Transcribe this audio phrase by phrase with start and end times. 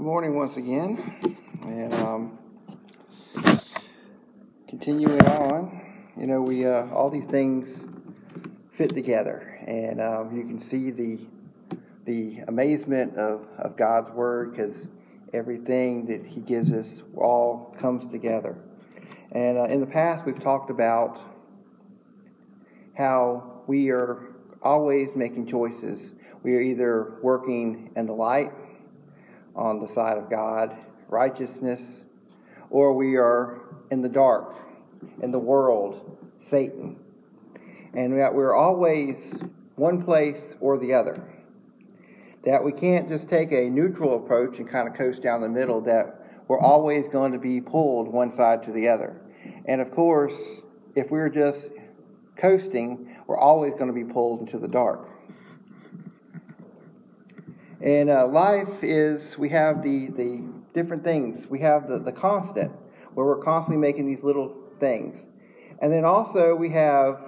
[0.00, 1.36] good morning once again.
[1.60, 2.38] And um,
[4.66, 5.82] continuing on,
[6.16, 7.68] you know, we uh, all these things
[8.78, 11.18] fit together, and um, you can see the
[12.06, 14.74] the amazement of, of God's word because
[15.34, 18.56] everything that He gives us all comes together.
[19.32, 21.18] And uh, in the past, we've talked about
[22.96, 24.30] how we are
[24.62, 26.14] always making choices.
[26.42, 28.50] We are either working in the light
[29.54, 30.76] on the side of God,
[31.08, 31.82] righteousness,
[32.70, 33.60] or we are
[33.90, 34.54] in the dark,
[35.22, 36.18] in the world,
[36.48, 36.96] Satan.
[37.94, 39.16] And that we're always
[39.76, 41.22] one place or the other.
[42.44, 45.80] That we can't just take a neutral approach and kind of coast down the middle,
[45.82, 49.20] that we're always going to be pulled one side to the other.
[49.66, 50.34] And of course,
[50.94, 51.70] if we're just
[52.40, 55.08] coasting, we're always going to be pulled into the dark.
[57.82, 60.44] And uh, life is, we have the, the
[60.74, 61.46] different things.
[61.48, 62.72] We have the, the constant,
[63.14, 65.16] where we're constantly making these little things.
[65.80, 67.20] And then also we have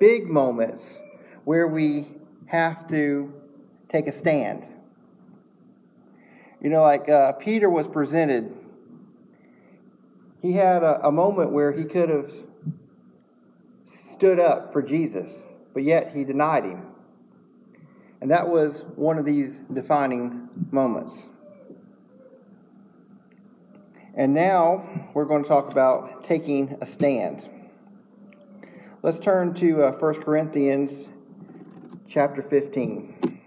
[0.00, 0.82] big moments
[1.44, 2.08] where we
[2.46, 3.32] have to
[3.92, 4.64] take a stand.
[6.60, 8.52] You know, like uh, Peter was presented,
[10.42, 12.30] he had a, a moment where he could have
[14.14, 15.30] stood up for Jesus,
[15.72, 16.82] but yet he denied him.
[18.24, 21.14] And that was one of these defining moments.
[24.16, 27.42] And now we're going to talk about taking a stand.
[29.02, 31.06] Let's turn to uh, 1 Corinthians
[32.08, 33.40] chapter 15.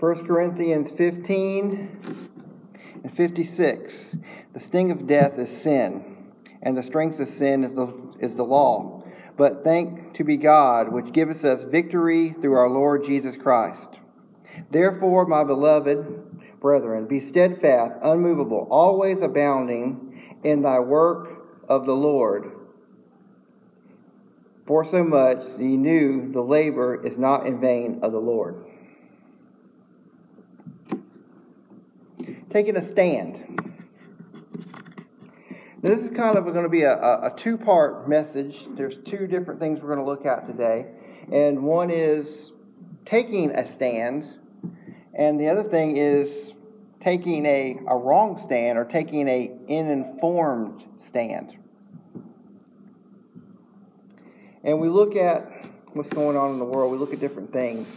[0.00, 2.28] First Corinthians 15
[3.04, 4.16] and 56.
[4.54, 6.32] The sting of death is sin,
[6.62, 9.04] and the strength of sin is the, is the law.
[9.36, 13.88] But thank to be God, which giveth us victory through our Lord Jesus Christ.
[14.72, 21.28] Therefore, my beloved brethren, be steadfast, unmovable, always abounding in thy work
[21.68, 22.50] of the Lord.
[24.66, 28.64] For so much ye knew the labor is not in vain of the Lord.
[32.52, 33.67] Taking a stand.
[35.80, 38.54] Now, this is kind of going to be a, a two part message.
[38.76, 40.86] There's two different things we're going to look at today.
[41.32, 42.50] And one is
[43.06, 44.24] taking a stand,
[45.16, 46.52] and the other thing is
[47.00, 51.56] taking a, a wrong stand or taking a uninformed stand.
[54.64, 55.46] And we look at
[55.92, 57.88] what's going on in the world, we look at different things.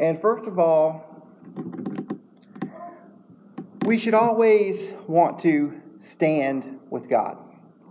[0.00, 1.28] And first of all,
[3.86, 4.76] we should always
[5.06, 5.74] want to
[6.12, 7.36] stand with God.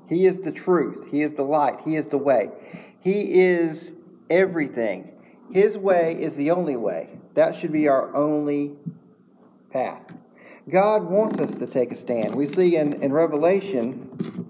[0.09, 1.05] He is the truth.
[1.11, 1.79] He is the light.
[1.85, 2.49] He is the way.
[3.01, 3.91] He is
[4.29, 5.11] everything.
[5.51, 7.09] His way is the only way.
[7.35, 8.71] That should be our only
[9.71, 10.01] path.
[10.71, 12.33] God wants us to take a stand.
[12.33, 14.49] We see in, in Revelation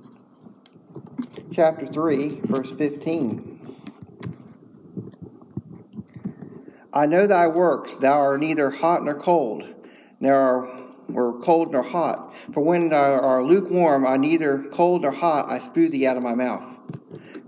[1.53, 3.49] chapter 3, verse 15.
[6.93, 9.63] I know thy works, thou art neither hot nor cold,
[10.19, 10.82] nor
[11.13, 12.33] or cold nor hot.
[12.53, 16.23] For when thou art lukewarm, I neither cold nor hot, I spew thee out of
[16.23, 16.63] my mouth.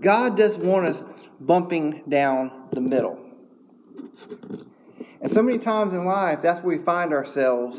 [0.02, 1.02] God does want us
[1.40, 3.18] bumping down the middle.
[5.20, 7.76] And so many times in life, that's where we find ourselves,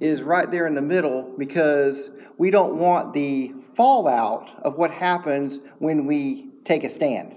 [0.00, 1.96] is right there in the middle because
[2.38, 7.34] we don't want the fallout of what happens when we take a stand.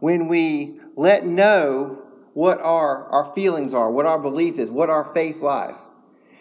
[0.00, 2.02] When we let know
[2.34, 5.74] what our, our feelings are, what our belief is, what our faith lies.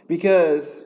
[0.08, 0.84] Because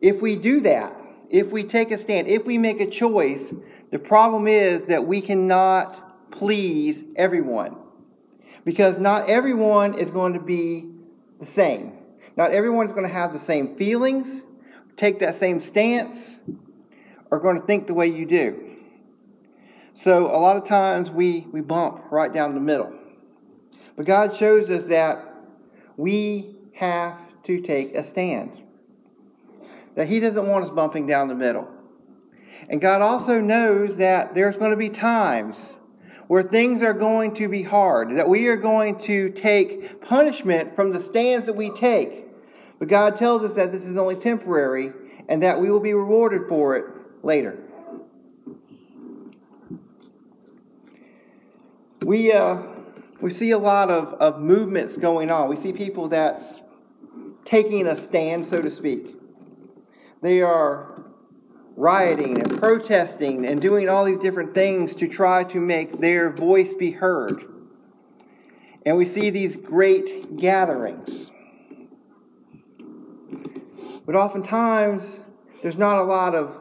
[0.00, 0.96] if we do that,
[1.30, 3.42] if we take a stand, if we make a choice,
[3.90, 7.76] the problem is that we cannot please everyone.
[8.64, 10.90] Because not everyone is going to be
[11.40, 11.92] the same.
[12.36, 14.42] Not everyone is going to have the same feelings,
[14.96, 16.16] take that same stance,
[17.30, 18.66] or going to think the way you do.
[20.02, 22.92] So a lot of times we, we bump right down the middle.
[23.96, 25.24] But God shows us that
[25.96, 28.62] we have to take a stand.
[29.96, 31.68] That He doesn't want us bumping down the middle.
[32.68, 35.56] And God also knows that there's going to be times
[36.28, 40.92] where things are going to be hard, that we are going to take punishment from
[40.92, 42.26] the stands that we take.
[42.78, 44.92] But God tells us that this is only temporary
[45.28, 46.84] and that we will be rewarded for it
[47.24, 47.58] later.
[52.02, 52.62] We, uh,
[53.20, 55.50] we see a lot of, of movements going on.
[55.50, 56.44] We see people that's
[57.44, 59.16] taking a stand, so to speak.
[60.22, 61.04] They are
[61.76, 66.74] rioting and protesting and doing all these different things to try to make their voice
[66.78, 67.42] be heard.
[68.84, 71.30] And we see these great gatherings.
[74.06, 75.24] But oftentimes,
[75.62, 76.54] there's not a lot of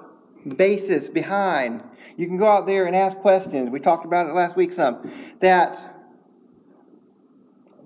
[0.58, 1.84] basis behind.
[2.18, 3.70] You can go out there and ask questions.
[3.72, 5.12] We talked about it last week some.
[5.42, 5.78] That,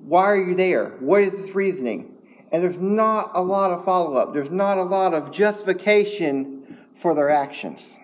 [0.03, 0.97] why are you there?
[0.99, 2.12] What is this reasoning?
[2.53, 4.31] And there's not a lot of follow up.
[4.31, 7.97] There's not a lot of justification for their actions.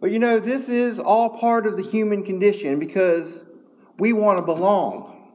[0.00, 3.42] But you know, this is all part of the human condition because
[3.98, 5.28] we want to belong.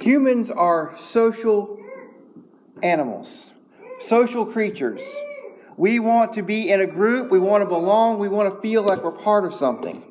[0.00, 1.78] Humans are social
[2.82, 3.46] animals,
[4.08, 5.00] social creatures.
[5.78, 8.84] We want to be in a group, we want to belong, we want to feel
[8.84, 10.04] like we're part of something.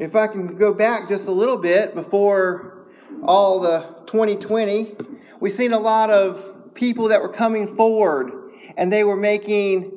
[0.00, 2.86] If I can go back just a little bit before
[3.22, 4.94] all the 2020,
[5.40, 8.32] we've seen a lot of people that were coming forward
[8.78, 9.92] and they were making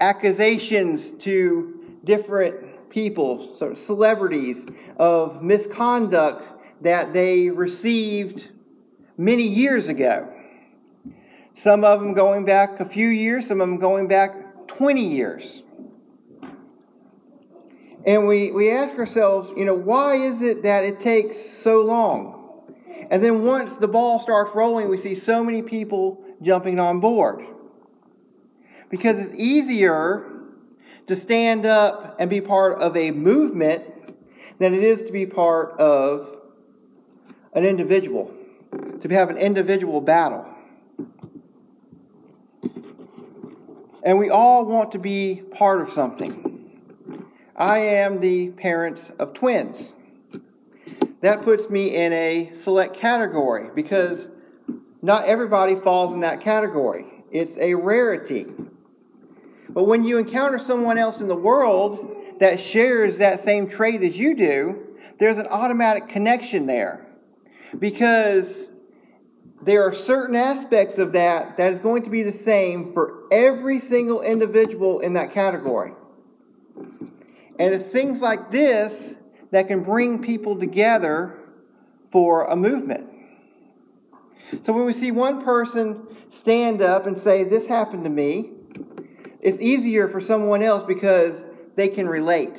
[0.00, 6.42] accusations to different people, sort of celebrities, of misconduct
[6.82, 8.48] that they received
[9.16, 10.34] many years ago.
[11.62, 14.30] Some of them going back a few years, some of them going back
[14.66, 15.62] 20 years.
[18.08, 22.64] And we, we ask ourselves, you know, why is it that it takes so long?
[23.10, 27.44] And then once the ball starts rolling, we see so many people jumping on board.
[28.88, 30.24] Because it's easier
[31.06, 33.84] to stand up and be part of a movement
[34.58, 36.34] than it is to be part of
[37.52, 38.34] an individual
[39.02, 40.46] to have an individual battle.
[44.02, 46.57] And we all want to be part of something.
[47.58, 49.92] I am the parent of twins.
[51.22, 54.28] That puts me in a select category because
[55.02, 57.06] not everybody falls in that category.
[57.32, 58.46] It's a rarity.
[59.70, 64.14] But when you encounter someone else in the world that shares that same trait as
[64.14, 64.76] you do,
[65.18, 67.08] there's an automatic connection there.
[67.76, 68.46] Because
[69.66, 73.80] there are certain aspects of that that is going to be the same for every
[73.80, 75.92] single individual in that category.
[77.58, 79.14] And it's things like this
[79.50, 81.38] that can bring people together
[82.12, 83.08] for a movement.
[84.64, 88.52] So when we see one person stand up and say, This happened to me,
[89.40, 91.42] it's easier for someone else because
[91.76, 92.54] they can relate.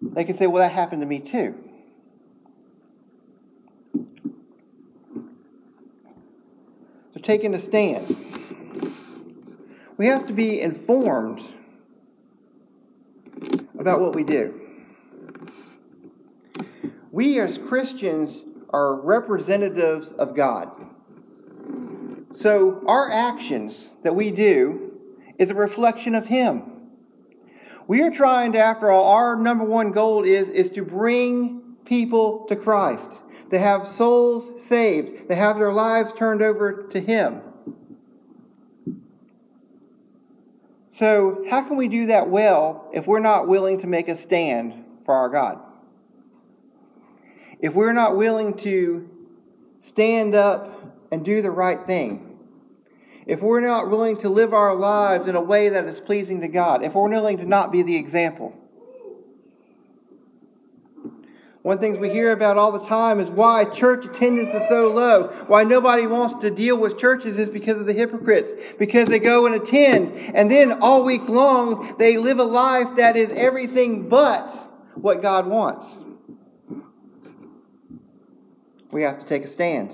[0.00, 1.54] They can say, Well, that happened to me too.
[7.14, 8.16] So taking a stand.
[9.96, 11.40] We have to be informed
[13.82, 14.58] about what we do.
[17.10, 18.40] We as Christians
[18.70, 20.68] are representatives of God.
[22.40, 24.92] So our actions that we do
[25.38, 26.62] is a reflection of Him.
[27.86, 32.46] We are trying to, after all, our number one goal is, is to bring people
[32.48, 33.10] to Christ
[33.52, 37.42] to have souls saved, to have their lives turned over to Him.
[40.98, 44.74] So, how can we do that well if we're not willing to make a stand
[45.06, 45.58] for our God?
[47.60, 49.08] If we're not willing to
[49.88, 50.68] stand up
[51.10, 52.38] and do the right thing?
[53.26, 56.48] If we're not willing to live our lives in a way that is pleasing to
[56.48, 56.82] God?
[56.82, 58.52] If we're willing to not be the example?
[61.62, 65.44] One things we hear about all the time is why church attendance is so low.
[65.46, 68.48] Why nobody wants to deal with churches is because of the hypocrites.
[68.80, 73.16] Because they go and attend, and then all week long they live a life that
[73.16, 74.48] is everything but
[74.96, 75.86] what God wants.
[78.90, 79.92] We have to take a stand.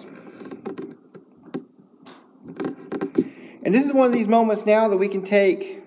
[3.63, 5.83] And this is one of these moments now that we can take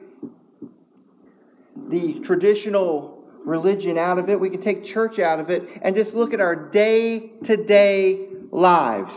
[1.89, 3.10] the traditional
[3.45, 4.39] religion out of it.
[4.39, 8.27] We can take church out of it and just look at our day to day
[8.51, 9.13] lives.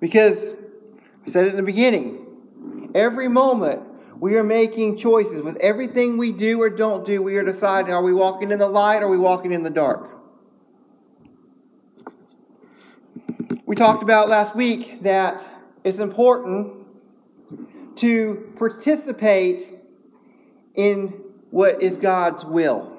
[0.00, 0.38] Because,
[1.26, 3.82] I said it in the beginning, every moment
[4.20, 5.42] we are making choices.
[5.42, 8.68] With everything we do or don't do, we are deciding are we walking in the
[8.68, 10.10] light or are we walking in the dark?
[13.66, 15.42] We talked about last week that
[15.84, 16.86] it's important
[17.98, 19.78] to participate
[20.74, 22.92] in what is God's will.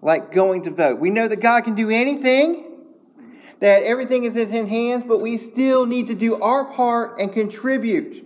[0.00, 1.00] Like going to vote.
[1.00, 2.64] We know that God can do anything,
[3.60, 7.32] that everything is in His hands, but we still need to do our part and
[7.32, 8.24] contribute.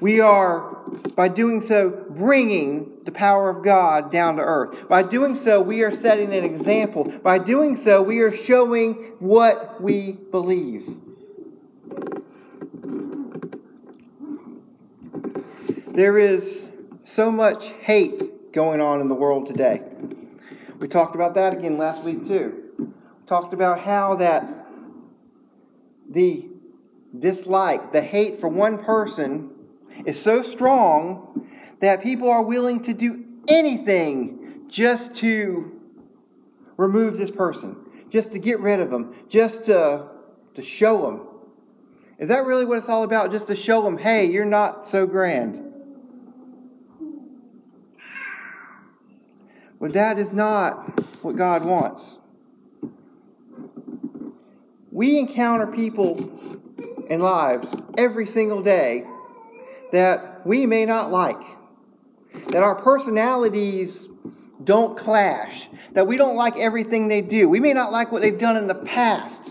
[0.00, 0.76] We are
[1.16, 4.88] By doing so, bringing the power of God down to earth.
[4.88, 7.12] By doing so, we are setting an example.
[7.22, 10.88] By doing so, we are showing what we believe.
[16.00, 16.42] There is
[17.14, 19.82] so much hate going on in the world today.
[20.78, 22.70] We talked about that again last week too.
[22.78, 22.86] We
[23.28, 24.50] talked about how that
[26.08, 26.48] the
[27.18, 29.50] dislike, the hate for one person
[30.06, 31.46] is so strong
[31.82, 35.70] that people are willing to do anything just to
[36.78, 37.76] remove this person,
[38.08, 40.08] just to get rid of them, just to,
[40.54, 41.26] to show them.
[42.18, 43.32] Is that really what it's all about?
[43.32, 45.66] Just to show them, hey, you're not so grand.
[49.80, 52.02] Well, that is not what God wants.
[54.92, 56.18] We encounter people
[57.08, 59.04] in lives every single day
[59.92, 61.40] that we may not like,
[62.50, 64.06] that our personalities
[64.62, 65.62] don't clash,
[65.94, 67.48] that we don't like everything they do.
[67.48, 69.50] We may not like what they've done in the past,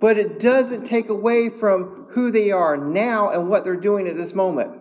[0.00, 4.16] but it doesn't take away from who they are now and what they're doing at
[4.16, 4.80] this moment.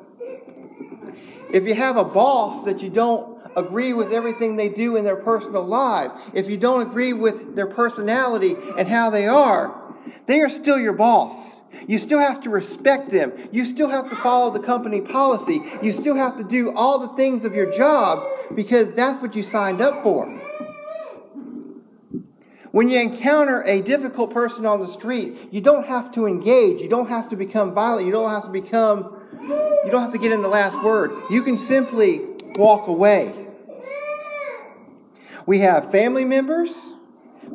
[1.51, 5.18] If you have a boss that you don't agree with everything they do in their
[5.18, 9.96] personal lives, if you don't agree with their personality and how they are,
[10.28, 11.60] they are still your boss.
[11.88, 13.50] You still have to respect them.
[13.51, 15.62] You still have to follow the company policy.
[15.82, 19.44] You still have to do all the things of your job because that's what you
[19.44, 20.28] signed up for.
[22.72, 26.82] When you encounter a difficult person on the street, you don't have to engage.
[26.82, 28.06] You don't have to become violent.
[28.06, 29.16] You don't have to become,
[29.84, 31.12] you don't have to get in the last word.
[31.32, 32.22] You can simply
[32.56, 33.38] walk away.
[35.50, 36.70] We have family members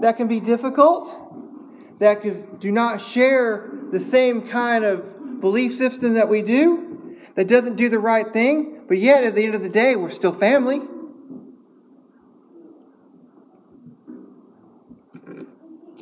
[0.01, 1.07] that can be difficult
[2.01, 2.25] that
[2.59, 7.89] do not share the same kind of belief system that we do, that doesn't do
[7.89, 10.81] the right thing, but yet at the end of the day, we're still family.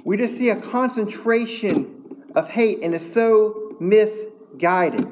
[0.02, 5.06] We just see a concentration of hate and it's so misguided.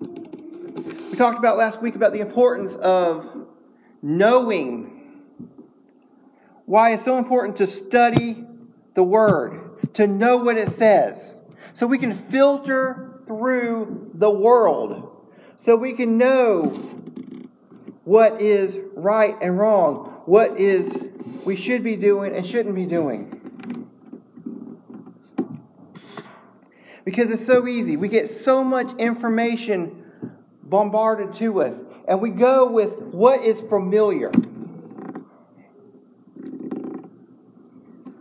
[0.00, 3.26] We talked about last week about the importance of
[4.02, 4.98] knowing
[6.70, 8.46] why it's so important to study
[8.94, 11.16] the Word to know what it says.
[11.74, 15.26] So we can filter through the world.
[15.58, 16.66] So we can know
[18.04, 20.96] what is right and wrong, what is
[21.44, 23.88] we should be doing and shouldn't be doing.
[27.04, 27.96] Because it's so easy.
[27.96, 30.04] We get so much information
[30.62, 31.74] bombarded to us.
[32.06, 34.30] And we go with what is familiar.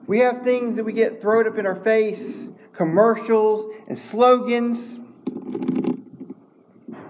[0.09, 4.97] We have things that we get thrown up in our face, commercials and slogans.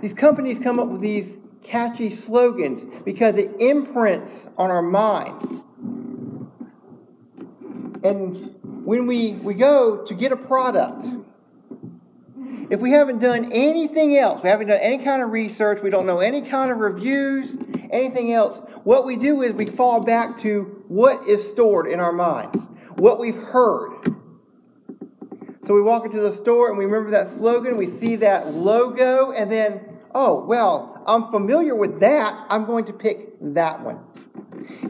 [0.01, 5.63] These companies come up with these catchy slogans because it imprints on our mind.
[8.03, 11.05] And when we, we go to get a product,
[12.69, 16.05] if we haven't done anything else, we haven't done any kind of research, we don't
[16.05, 17.55] know any kind of reviews,
[17.93, 22.11] anything else, what we do is we fall back to what is stored in our
[22.11, 22.59] minds
[22.95, 24.15] what we've heard.
[25.65, 29.31] So we walk into the store and we remember that slogan, we see that logo,
[29.31, 29.81] and then,
[30.15, 33.99] oh, well, I'm familiar with that, I'm going to pick that one.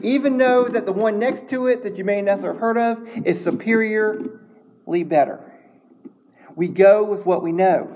[0.01, 3.25] Even though that the one next to it that you may never have heard of
[3.25, 5.53] is superiorly better.
[6.55, 7.93] We go with what we know.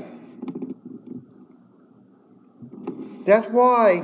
[3.25, 4.01] That's why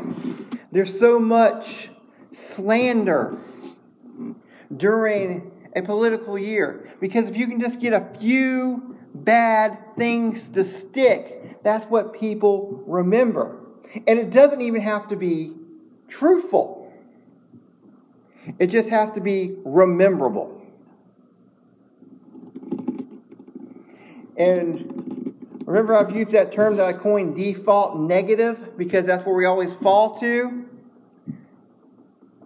[0.71, 1.89] there's so much
[2.55, 3.37] slander
[4.75, 6.91] during a political year.
[6.99, 12.83] Because if you can just get a few bad things to stick, that's what people
[12.87, 13.57] remember.
[14.07, 15.53] And it doesn't even have to be
[16.09, 16.91] truthful.
[18.59, 20.55] It just has to be rememberable.
[24.37, 25.35] And
[25.65, 29.69] remember, I've used that term that I coined default negative because that's where we always
[29.83, 30.65] fall to.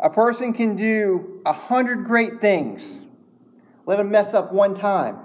[0.04, 3.03] A person can do a hundred great things
[3.86, 5.18] let them mess up one time.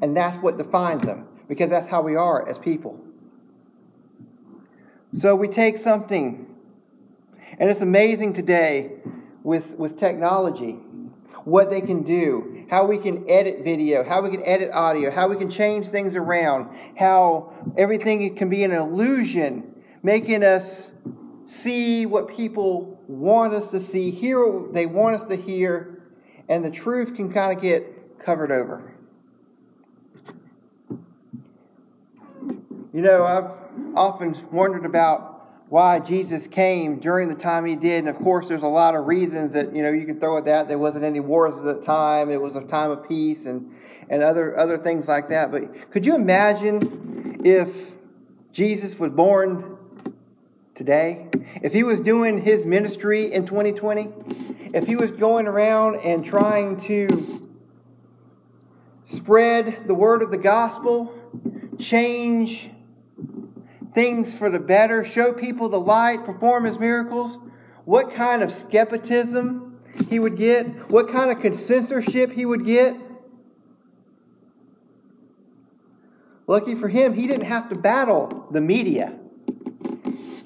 [0.00, 2.98] And that's what defines them, because that's how we are as people.
[5.20, 6.46] So we take something,
[7.58, 8.92] and it's amazing today
[9.42, 10.78] with, with technology
[11.44, 15.28] what they can do, how we can edit video, how we can edit audio, how
[15.28, 20.90] we can change things around, how everything can be an illusion, making us
[21.48, 25.91] see what people want us to see, hear what they want us to hear,
[26.48, 28.92] and the truth can kind of get covered over.
[32.92, 35.32] You know, I've often wondered about
[35.70, 39.06] why Jesus came during the time he did, and of course, there's a lot of
[39.06, 40.68] reasons that you know you can throw at that.
[40.68, 43.72] There wasn't any wars at the time; it was a time of peace, and
[44.10, 45.50] and other other things like that.
[45.50, 47.68] But could you imagine if
[48.52, 49.78] Jesus was born
[50.76, 51.28] today?
[51.62, 54.10] If he was doing his ministry in 2020?
[54.74, 57.48] If he was going around and trying to
[59.16, 61.12] spread the word of the gospel,
[61.78, 62.70] change
[63.94, 67.36] things for the better, show people the light, perform his miracles,
[67.84, 72.94] what kind of skepticism he would get, what kind of censorship he would get.
[76.46, 79.18] Lucky for him, he didn't have to battle the media.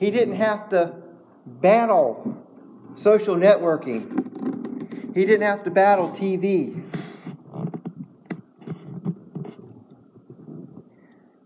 [0.00, 0.96] He didn't have to
[1.46, 2.45] battle
[2.96, 5.14] social networking.
[5.14, 6.82] He didn't have to battle TV.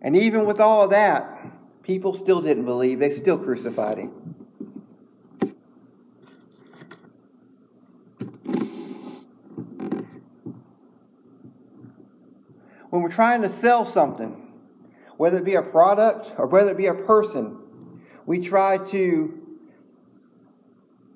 [0.03, 2.99] And even with all of that, people still didn't believe.
[2.99, 4.13] They still crucified him.
[12.91, 14.49] When we're trying to sell something,
[15.17, 17.57] whether it be a product or whether it be a person,
[18.27, 19.40] we try to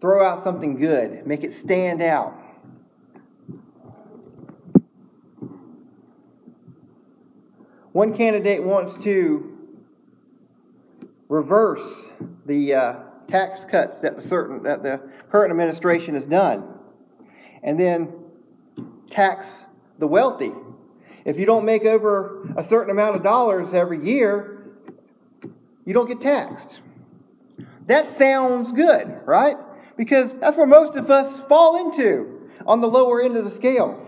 [0.05, 2.35] throw out something good, make it stand out.
[7.93, 9.57] One candidate wants to
[11.31, 12.11] reverse
[12.45, 12.95] the uh,
[13.31, 16.65] tax cuts that the certain that the current administration has done,
[17.63, 18.13] and then
[19.11, 19.47] tax
[20.01, 20.53] the wealthy.
[21.25, 24.67] If you don't make over a certain amount of dollars every year,
[25.87, 26.81] you don't get taxed.
[27.87, 29.57] That sounds good, right?
[29.97, 34.01] Because that's where most of us fall into on the lower end of the scale.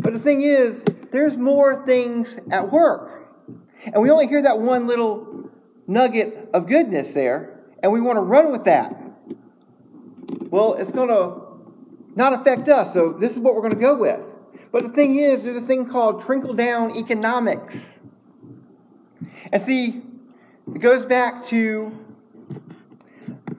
[0.00, 3.28] But the thing is, there's more things at work.
[3.84, 5.50] And we only hear that one little
[5.86, 8.94] nugget of goodness there, and we want to run with that.
[10.50, 11.42] Well, it's going to
[12.14, 14.20] not affect us, so this is what we're going to go with.
[14.72, 17.74] But the thing is, there's a thing called trickle down economics.
[19.52, 20.02] And see,
[20.74, 21.92] it goes back to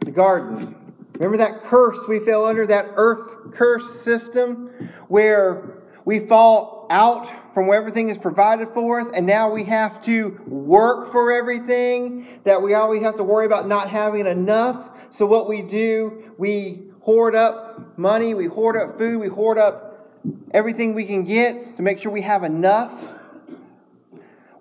[0.05, 0.76] the garden.
[1.19, 7.65] Remember that curse we fell under, that earth curse system, where we fall out from
[7.67, 12.61] where everything is provided for us, and now we have to work for everything, that
[12.61, 14.95] we always have to worry about not having enough.
[15.17, 20.07] So what we do, we hoard up money, we hoard up food, we hoard up
[20.53, 22.91] everything we can get to make sure we have enough.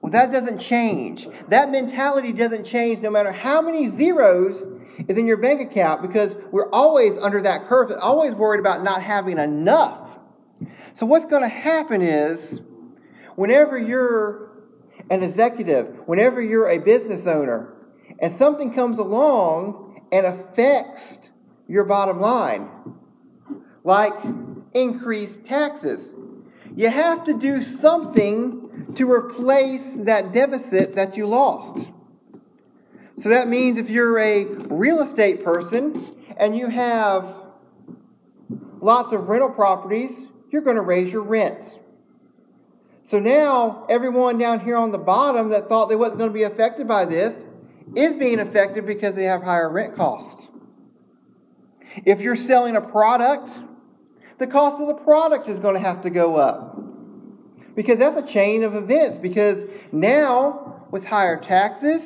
[0.01, 1.27] Well, that doesn't change.
[1.51, 4.62] That mentality doesn't change no matter how many zeros
[5.09, 9.02] is in your bank account because we're always under that curve, always worried about not
[9.02, 10.09] having enough.
[10.98, 12.61] So what's going to happen is
[13.37, 14.50] whenever you're
[15.11, 17.74] an executive, whenever you're a business owner,
[18.20, 21.18] and something comes along and affects
[21.68, 22.68] your bottom line,
[23.85, 24.14] like
[24.72, 26.14] increased taxes,
[26.74, 31.87] you have to do something to replace that deficit that you lost.
[33.22, 37.35] So that means if you're a real estate person and you have
[38.81, 40.11] lots of rental properties,
[40.50, 41.62] you're going to raise your rent.
[43.09, 46.42] So now, everyone down here on the bottom that thought they wasn't going to be
[46.42, 47.33] affected by this
[47.94, 50.42] is being affected because they have higher rent costs.
[52.05, 53.50] If you're selling a product,
[54.38, 56.76] the cost of the product is going to have to go up.
[57.74, 59.18] Because that's a chain of events.
[59.22, 62.02] Because now, with higher taxes,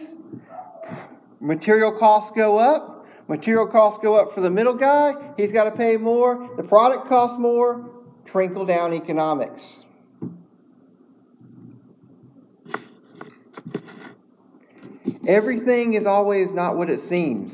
[1.40, 3.06] material costs go up.
[3.28, 5.12] Material costs go up for the middle guy.
[5.36, 6.50] He's got to pay more.
[6.56, 7.90] The product costs more.
[8.26, 9.62] Trickle down economics.
[15.28, 17.52] Everything is always not what it seems.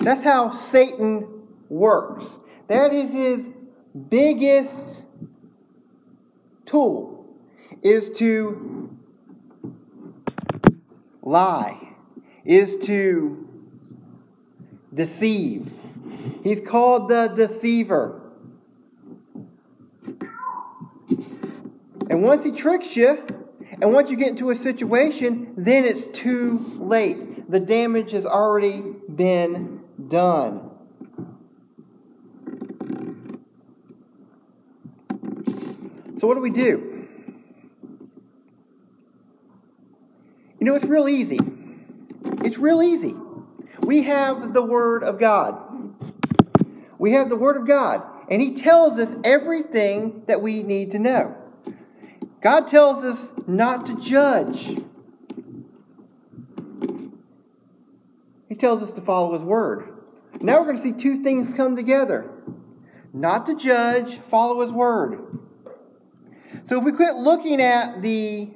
[0.00, 1.28] That's how Satan
[1.68, 2.24] works.
[2.68, 3.46] That is his
[4.08, 5.02] biggest
[6.66, 7.26] tool
[7.82, 8.90] is to
[11.22, 11.91] lie,
[12.44, 13.48] is to
[14.94, 15.70] deceive.
[16.42, 18.20] He's called the deceiver.
[22.10, 23.24] And once he tricks you,
[23.80, 27.50] and once you get into a situation, then it's too late.
[27.50, 28.82] The damage has already
[29.14, 30.70] been done.
[36.20, 37.08] So, what do we do?
[40.60, 41.40] You know, it's real easy.
[42.52, 43.14] It's real easy.
[43.80, 45.58] We have the Word of God.
[46.98, 50.98] We have the Word of God, and He tells us everything that we need to
[50.98, 51.34] know.
[52.42, 54.84] God tells us not to judge.
[58.50, 59.88] He tells us to follow His Word.
[60.42, 62.30] Now we're going to see two things come together
[63.14, 65.38] not to judge, follow His Word.
[66.68, 68.50] So if we quit looking at the,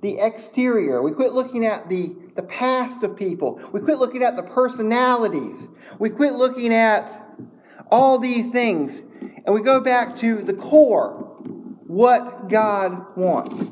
[0.00, 4.36] the exterior, we quit looking at the the past of people, we quit looking at
[4.36, 7.26] the personalities, we quit looking at
[7.90, 8.92] all these things,
[9.44, 11.36] and we go back to the core,
[11.86, 13.62] what God wants.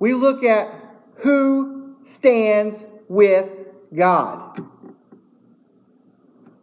[0.00, 0.74] We look at
[1.22, 3.48] who stands with
[3.96, 4.60] God.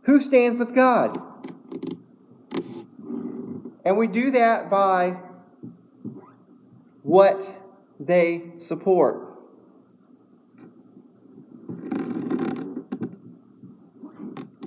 [0.03, 1.21] Who stands with God?
[3.85, 5.17] And we do that by
[7.03, 7.37] what
[7.99, 9.24] they support.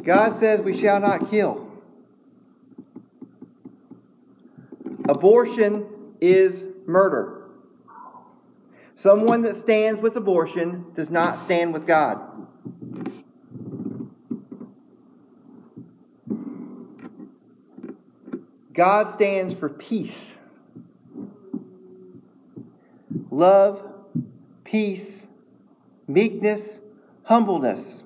[0.08, 1.68] God says we shall not kill.
[5.06, 5.84] Abortion
[6.18, 7.42] is murder.
[8.96, 12.22] Someone that stands with abortion does not stand with God.
[18.72, 20.16] God stands for peace.
[23.30, 23.82] Love,
[24.64, 25.06] peace,
[26.06, 26.62] meekness,
[27.24, 28.04] humbleness.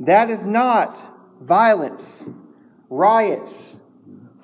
[0.00, 0.96] That is not
[1.42, 2.02] violence,
[2.88, 3.76] riots,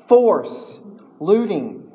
[0.07, 0.79] force,
[1.19, 1.91] looting.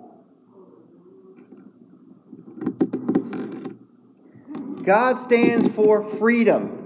[4.83, 6.77] God stands for freedom.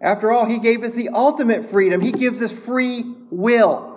[0.00, 2.00] After all, He gave us the ultimate freedom.
[2.00, 3.88] He gives us free will.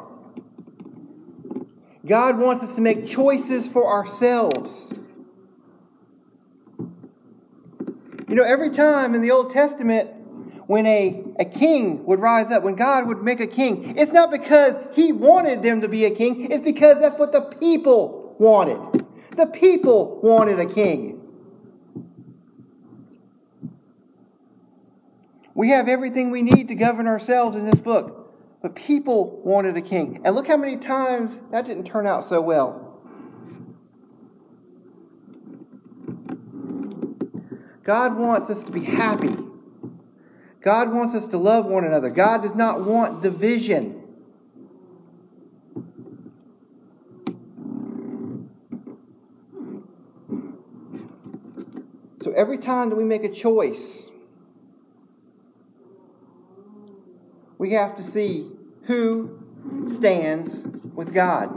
[2.08, 4.92] God wants us to make choices for ourselves.
[8.28, 10.10] You know, every time in the Old Testament
[10.74, 14.32] when a, a king would rise up, when God would make a king, it's not
[14.32, 19.06] because he wanted them to be a king, it's because that's what the people wanted.
[19.38, 21.22] The people wanted a king.
[25.54, 28.34] We have everything we need to govern ourselves in this book,
[28.64, 30.24] but people wanted a king.
[30.26, 33.00] And look how many times that didn't turn out so well.
[37.86, 39.36] God wants us to be happy.
[40.64, 42.10] God wants us to love one another.
[42.10, 44.02] God does not want division.
[52.24, 54.10] So every time that we make a choice,
[57.58, 58.50] we have to see
[58.86, 59.38] who
[59.98, 60.54] stands
[60.96, 61.50] with God.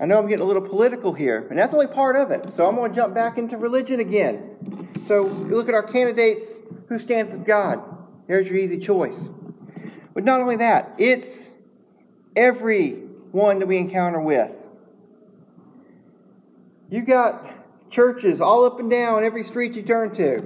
[0.00, 2.54] I know I'm getting a little political here, and that's only part of it.
[2.56, 4.77] So I'm going to jump back into religion again.
[5.08, 6.44] So you look at our candidates
[6.90, 7.80] who stands with God.
[8.26, 9.18] There's your easy choice.
[10.12, 11.56] But not only that, it's
[12.36, 12.92] every
[13.32, 14.52] one that we encounter with.
[16.90, 17.46] You got
[17.90, 20.42] churches all up and down every street you turn to.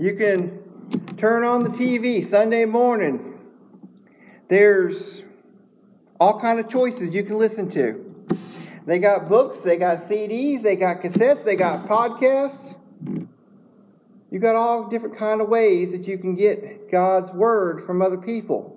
[0.00, 3.34] You can turn on the TV Sunday morning.
[4.48, 5.22] There's
[6.18, 8.38] all kind of choices you can listen to.
[8.86, 12.75] They got books, they got CDs, they got cassettes, they got podcasts.
[14.30, 18.16] You've got all different kind of ways that you can get God's word from other
[18.16, 18.72] people.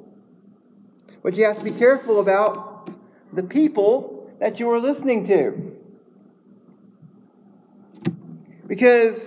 [1.23, 2.91] But you have to be careful about
[3.33, 5.71] the people that you are listening to.
[8.67, 9.19] Because,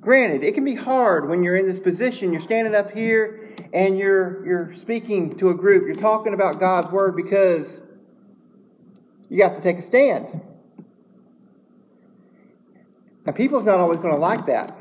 [0.00, 2.32] granted, it can be hard when you're in this position.
[2.32, 5.84] You're standing up here and you're, you're speaking to a group.
[5.86, 7.80] You're talking about God's word because
[9.30, 10.42] you have to take a stand.
[13.26, 14.76] And people's not always going to like that.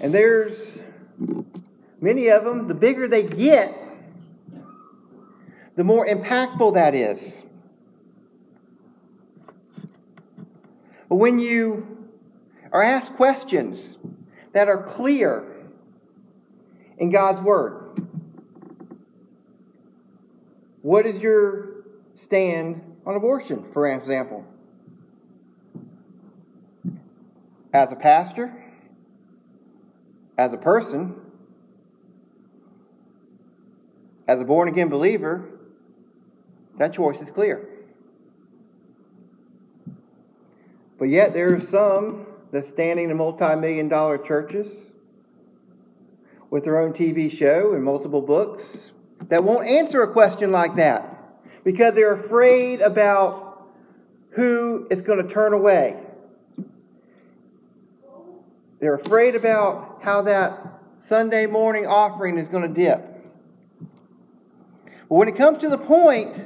[0.00, 0.78] And there's
[2.00, 3.74] many of them, the bigger they get,
[5.76, 7.42] the more impactful that is.
[11.08, 11.86] But when you
[12.70, 13.96] are asked questions
[14.52, 15.44] that are clear
[16.98, 18.08] in God's Word,
[20.82, 21.84] what is your
[22.16, 24.44] stand on abortion, for example.
[27.72, 28.52] As a pastor,
[30.38, 31.14] as a person,
[34.26, 35.44] as a born again believer,
[36.78, 37.68] that choice is clear.
[40.98, 44.92] But yet there are some that standing in multi million dollar churches
[46.50, 48.62] with their own TV show and multiple books
[49.28, 51.13] that won't answer a question like that
[51.64, 53.68] because they're afraid about
[54.30, 55.96] who is going to turn away.
[58.80, 63.02] They're afraid about how that Sunday morning offering is going to dip.
[65.08, 66.36] But when it comes to the point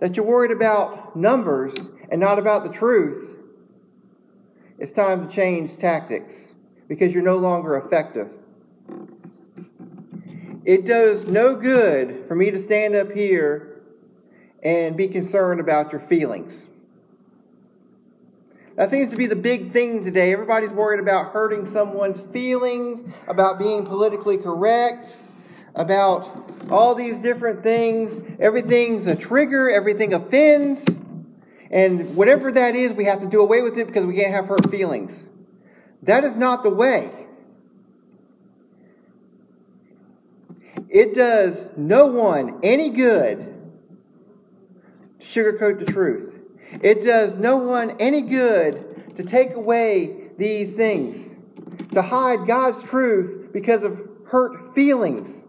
[0.00, 1.74] that you're worried about numbers
[2.10, 3.36] and not about the truth,
[4.78, 6.32] it's time to change tactics
[6.88, 8.28] because you're no longer effective.
[10.64, 13.80] It does no good for me to stand up here
[14.62, 16.66] and be concerned about your feelings.
[18.76, 20.32] That seems to be the big thing today.
[20.32, 25.18] Everybody's worried about hurting someone's feelings, about being politically correct,
[25.74, 28.38] about all these different things.
[28.38, 30.84] Everything's a trigger, everything offends.
[31.70, 34.46] And whatever that is, we have to do away with it because we can't have
[34.46, 35.14] hurt feelings.
[36.02, 37.19] That is not the way.
[40.90, 43.54] It does no one any good
[45.20, 46.34] to sugarcoat the truth.
[46.82, 51.36] It does no one any good to take away these things,
[51.92, 55.44] to hide God's truth because of hurt feelings.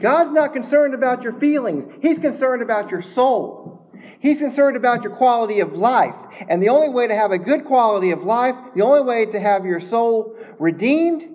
[0.00, 1.92] God's not concerned about your feelings.
[2.02, 3.90] He's concerned about your soul.
[4.20, 6.14] He's concerned about your quality of life.
[6.48, 9.40] And the only way to have a good quality of life, the only way to
[9.40, 11.31] have your soul redeemed,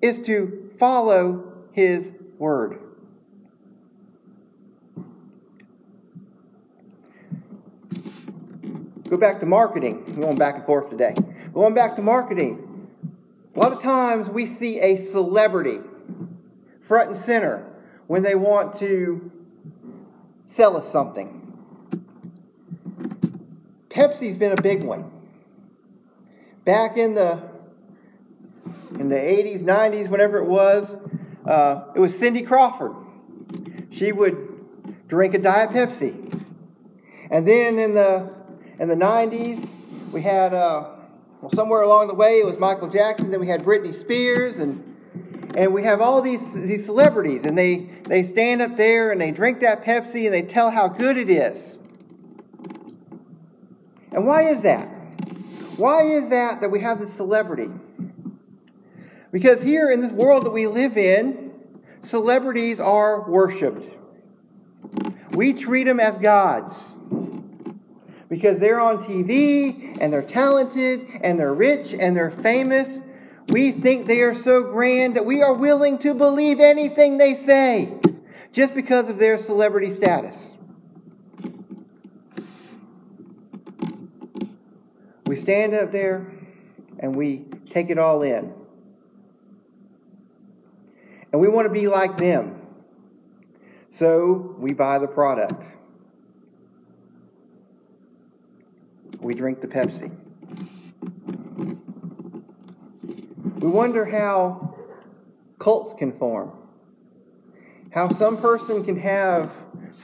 [0.00, 2.04] is to follow His
[2.38, 2.78] Word.
[9.08, 10.16] Go back to marketing.
[10.20, 11.14] Going back and forth today.
[11.54, 12.88] Going back to marketing.
[13.56, 15.78] A lot of times we see a celebrity
[16.86, 17.66] front and center
[18.06, 19.30] when they want to
[20.50, 21.34] sell us something.
[23.90, 25.10] Pepsi's been a big one.
[26.64, 27.47] Back in the
[28.98, 30.96] in the 80s, 90s, whatever it was,
[31.48, 32.94] uh, it was Cindy Crawford.
[33.92, 36.24] She would drink a Diet Pepsi.
[37.30, 38.30] And then in the
[38.78, 39.68] in the 90s,
[40.12, 40.90] we had uh,
[41.40, 43.30] well somewhere along the way it was Michael Jackson.
[43.30, 44.84] Then we had Britney Spears and
[45.56, 49.30] and we have all these these celebrities, and they they stand up there and they
[49.30, 51.76] drink that Pepsi and they tell how good it is.
[54.12, 54.88] And why is that?
[55.76, 57.68] Why is that that we have this celebrity?
[59.32, 61.52] Because here in this world that we live in,
[62.08, 63.84] celebrities are worshiped.
[65.32, 66.74] We treat them as gods.
[68.28, 72.98] Because they're on TV and they're talented and they're rich and they're famous
[73.48, 77.98] we think they are so grand that we are willing to believe anything they say
[78.52, 80.36] just because of their celebrity status.
[85.26, 86.30] We stand up there
[86.98, 88.52] and we take it all in.
[91.32, 92.56] And we want to be like them.
[93.98, 95.62] So we buy the product.
[99.20, 100.10] We drink the Pepsi.
[103.60, 104.76] We wonder how
[105.58, 106.52] cults can form.
[107.90, 109.50] How some person can have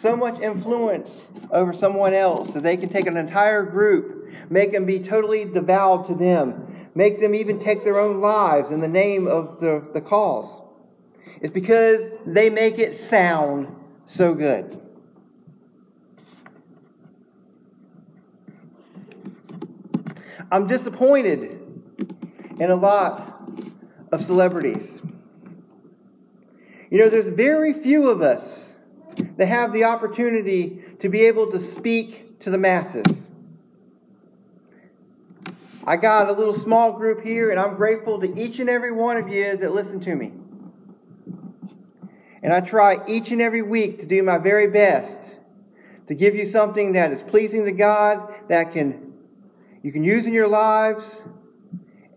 [0.03, 1.09] so much influence
[1.53, 6.09] over someone else that they can take an entire group, make them be totally devout
[6.09, 10.01] to them, make them even take their own lives in the name of the, the
[10.01, 10.64] cause.
[11.41, 13.75] It's because they make it sound
[14.07, 14.81] so good.
[20.51, 21.61] I'm disappointed
[22.61, 23.43] in a lot
[24.13, 25.01] of celebrities.
[26.91, 28.77] You know, there's very few of us
[29.37, 33.25] that have the opportunity to be able to speak to the masses.
[35.87, 39.17] I got a little small group here, and I'm grateful to each and every one
[39.17, 40.33] of you that listen to me.
[42.45, 45.19] And I try each and every week to do my very best
[46.09, 49.15] to give you something that is pleasing to God, that can
[49.83, 51.05] you can use in your lives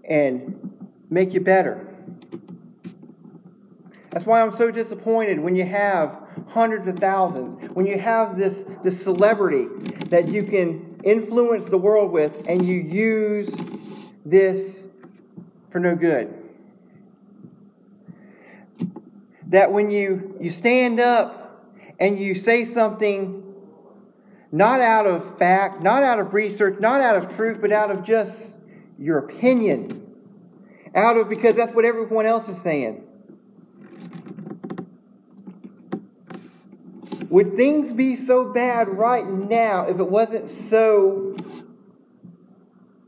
[0.07, 1.87] and make you better.
[4.11, 8.63] That's why I'm so disappointed when you have hundreds of thousands, when you have this,
[8.83, 9.67] this celebrity
[10.09, 13.53] that you can influence the world with and you use
[14.25, 14.87] this
[15.71, 16.46] for no good.
[19.49, 21.65] That when you, you stand up
[21.99, 23.43] and you say something
[24.51, 28.05] not out of fact, not out of research, not out of truth, but out of
[28.05, 28.33] just
[28.97, 30.05] your opinion.
[30.95, 33.03] Out of because that's what everyone else is saying.
[37.29, 41.35] Would things be so bad right now if it wasn't so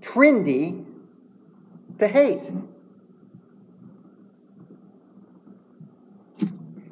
[0.02, 0.86] trendy
[2.00, 2.42] to hate?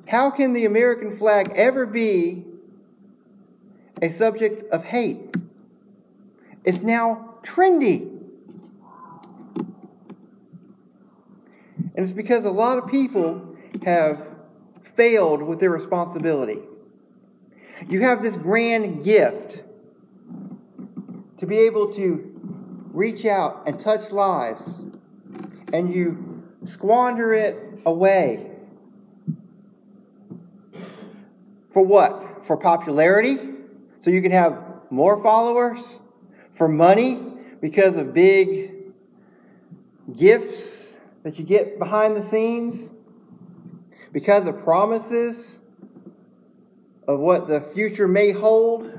[0.08, 2.46] How can the American flag ever be
[4.02, 5.36] a subject of hate?
[6.64, 8.14] It's now trendy.
[11.96, 14.22] And it's because a lot of people have
[14.96, 16.60] failed with their responsibility.
[17.90, 19.60] You have this grand gift
[21.40, 22.32] to be able to
[22.94, 24.62] reach out and touch lives,
[25.72, 26.44] and you
[26.74, 28.47] squander it away.
[31.78, 32.48] For what?
[32.48, 33.38] For popularity?
[34.02, 36.00] So you can have more followers?
[36.58, 37.22] For money?
[37.62, 38.74] Because of big
[40.18, 40.88] gifts
[41.22, 42.92] that you get behind the scenes?
[44.12, 45.60] Because of promises
[47.08, 48.92] of what the future may hold?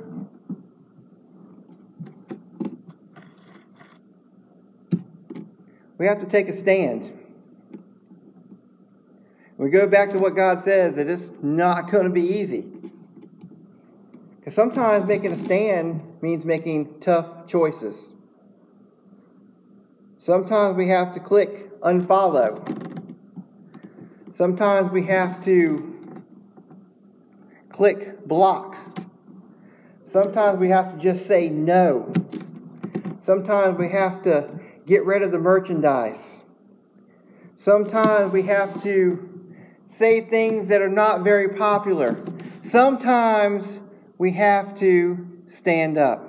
[5.99, 7.18] We have to take a stand.
[9.59, 12.65] We go back to what God says that it's not going to be easy.
[14.39, 18.13] Because sometimes making a stand means making tough choices.
[20.21, 23.17] Sometimes we have to click unfollow.
[24.37, 26.23] Sometimes we have to
[27.71, 28.77] click block.
[30.13, 32.13] Sometimes we have to just say no.
[33.25, 34.51] Sometimes we have to
[34.87, 36.43] get rid of the merchandise.
[37.65, 39.28] Sometimes we have to
[39.99, 42.17] say things that are not very popular.
[42.69, 43.79] Sometimes
[44.19, 45.27] we have to
[45.59, 46.25] stand up.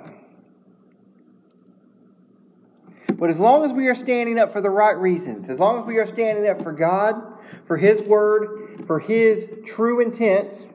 [3.18, 5.86] But as long as we are standing up for the right reasons, as long as
[5.86, 7.16] we are standing up for God,
[7.66, 10.66] for His Word, for His true intent,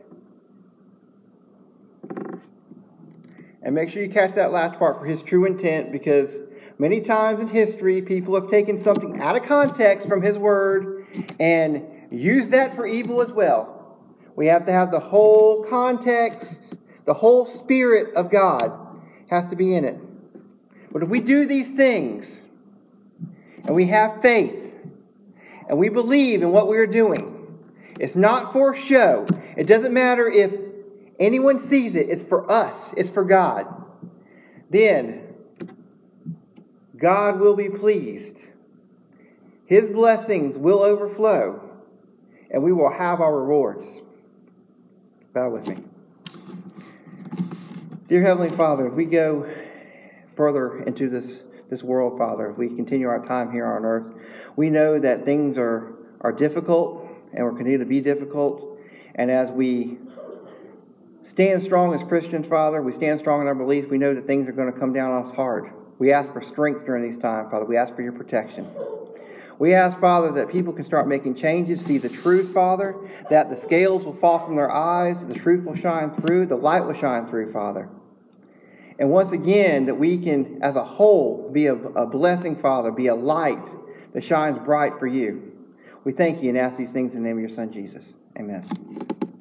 [3.63, 6.29] and make sure you catch that last part for His true intent because
[6.77, 11.07] many times in history people have taken something out of context from His Word
[11.39, 13.97] and use that for evil as well.
[14.35, 18.71] We have to have the whole context, the whole spirit of God
[19.29, 19.97] has to be in it.
[20.91, 22.27] But if we do these things,
[23.63, 24.73] and we have faith,
[25.67, 27.31] and we believe in what we are doing,
[27.99, 29.25] it's not for show.
[29.57, 30.51] It doesn't matter if
[31.19, 33.65] anyone sees it, it's for us, it's for God.
[34.69, 35.21] Then
[36.97, 38.37] God will be pleased.
[39.65, 41.64] His blessings will overflow
[42.51, 43.85] and we will have our rewards.
[45.33, 45.77] Bow with me.
[48.07, 49.51] Dear Heavenly Father, if we go
[50.37, 51.25] further into this,
[51.69, 54.13] this world, Father, if we continue our time here on earth,
[54.55, 58.77] we know that things are, are difficult and will continue to be difficult.
[59.15, 59.97] And as we
[61.29, 64.47] stand strong as Christians, Father, we stand strong in our beliefs, we know that things
[64.47, 65.71] are going to come down on us hard.
[65.97, 67.65] We ask for strength during these times, Father.
[67.65, 68.67] We ask for your protection.
[69.57, 72.95] We ask, Father, that people can start making changes, see the truth, Father,
[73.29, 76.85] that the scales will fall from their eyes, the truth will shine through, the light
[76.85, 77.89] will shine through, Father.
[78.99, 83.07] And once again, that we can, as a whole, be a, a blessing, Father, be
[83.07, 83.63] a light
[84.13, 85.51] that shines bright for you.
[86.03, 88.05] We thank you and ask these things in the name of your Son, Jesus.
[88.37, 89.34] Amen.